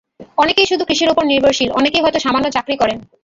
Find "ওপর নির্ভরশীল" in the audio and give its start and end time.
1.11-1.69